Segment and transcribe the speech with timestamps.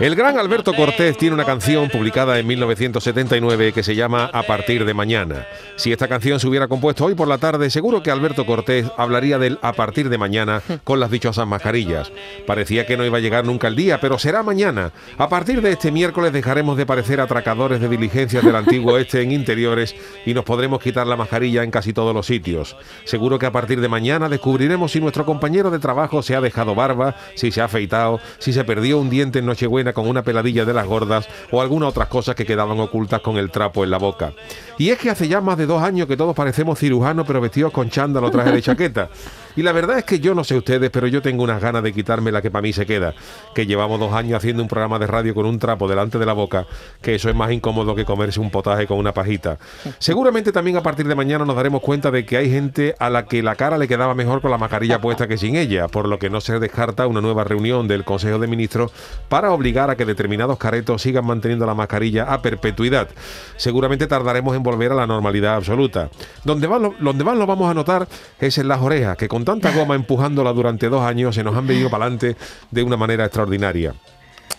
[0.00, 4.84] El gran Alberto Cortés tiene una canción publicada en 1979 que se llama A partir
[4.84, 5.48] de mañana.
[5.74, 9.40] Si esta canción se hubiera compuesto hoy por la tarde, seguro que Alberto Cortés hablaría
[9.40, 12.12] del A partir de mañana con las dichosas mascarillas.
[12.46, 14.92] Parecía que no iba a llegar nunca el día, pero será mañana.
[15.18, 19.32] A partir de este miércoles dejaremos de parecer atracadores de diligencias del antiguo este en
[19.32, 22.76] interiores y nos podremos quitar la mascarilla en casi todos los sitios.
[23.02, 26.76] Seguro que a partir de mañana descubriremos si nuestro compañero de trabajo se ha dejado
[26.76, 30.64] barba, si se ha afeitado, si se perdió un diente en Nochebuena con una peladilla
[30.64, 33.98] de las gordas o alguna otras cosas que quedaban ocultas con el trapo en la
[33.98, 34.32] boca.
[34.78, 37.72] Y es que hace ya más de dos años que todos parecemos cirujanos pero vestidos
[37.72, 39.08] con chándalo traje de chaqueta.
[39.56, 41.92] Y la verdad es que yo no sé ustedes, pero yo tengo unas ganas de
[41.92, 43.14] quitarme la que para mí se queda.
[43.54, 46.32] Que llevamos dos años haciendo un programa de radio con un trapo delante de la
[46.32, 46.66] boca,
[47.02, 49.58] que eso es más incómodo que comerse un potaje con una pajita.
[49.98, 53.26] Seguramente también a partir de mañana nos daremos cuenta de que hay gente a la
[53.26, 56.18] que la cara le quedaba mejor con la mascarilla puesta que sin ella, por lo
[56.18, 58.92] que no se descarta una nueva reunión del Consejo de Ministros
[59.28, 63.08] para obligar a que determinados caretos sigan manteniendo la mascarilla a perpetuidad.
[63.56, 66.10] Seguramente tardaremos en volver a la normalidad absoluta.
[66.44, 68.08] Donde más lo, donde más lo vamos a notar
[68.40, 71.88] es en las orejas, que tanta goma empujándola durante dos años se nos han venido
[71.88, 72.36] para adelante
[72.70, 73.94] de una manera extraordinaria.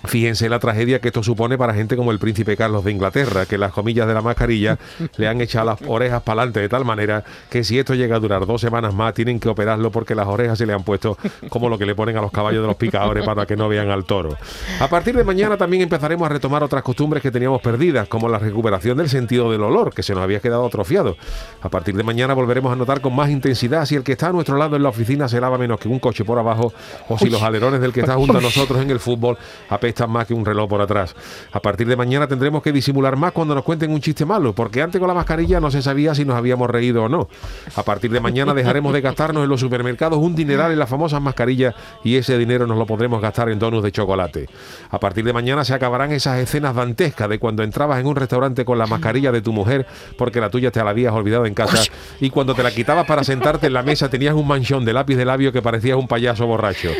[0.05, 3.58] Fíjense la tragedia que esto supone para gente como el príncipe Carlos de Inglaterra, que
[3.58, 4.78] las comillas de la mascarilla
[5.17, 8.19] le han echado las orejas para adelante de tal manera que si esto llega a
[8.19, 11.17] durar dos semanas más, tienen que operarlo porque las orejas se le han puesto
[11.50, 13.90] como lo que le ponen a los caballos de los picadores para que no vean
[13.90, 14.38] al toro.
[14.79, 18.40] A partir de mañana también empezaremos a retomar otras costumbres que teníamos perdidas, como la
[18.40, 21.18] recuperación del sentido del olor, que se nos había quedado atrofiado.
[21.62, 24.31] A partir de mañana volveremos a notar con más intensidad si el que está a
[24.31, 26.74] nuestro lado en la oficina se lava menos que un coche por abajo
[27.09, 29.38] o si los alerones del que está junto a nosotros en el fútbol
[29.89, 31.16] apestan más que un reloj por atrás.
[31.51, 34.83] A partir de mañana tendremos que disimular más cuando nos cuenten un chiste malo, porque
[34.83, 37.27] antes con la mascarilla no se sabía si nos habíamos reído o no.
[37.75, 41.22] A partir de mañana dejaremos de gastarnos en los supermercados un dineral en las famosas
[41.22, 41.73] mascarillas
[42.03, 44.47] y ese dinero nos lo podremos gastar en donuts de chocolate.
[44.91, 48.66] A partir de mañana se acabarán esas escenas dantescas de cuando entrabas en un restaurante
[48.66, 51.81] con la mascarilla de tu mujer porque la tuya te la habías olvidado en casa
[52.19, 55.16] y cuando te la quitabas para sentarte en la mesa tenías un manchón de lápiz
[55.16, 56.91] de labio que parecías un payaso borracho.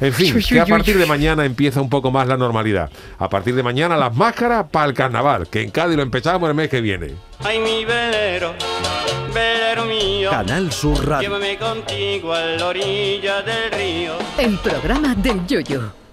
[0.00, 2.90] En fin, que a partir de mañana empieza un poco más la normalidad.
[3.18, 6.54] A partir de mañana las máscaras para el carnaval, que en Cádiz lo empezamos el
[6.54, 7.14] mes que viene.
[7.44, 8.54] Ay, mi velero,
[9.32, 10.30] velero mío.
[10.30, 11.28] Canal Sur Radio.
[11.28, 14.12] Llévame contigo a la orilla del río.
[14.38, 16.05] El programa del Yoyo.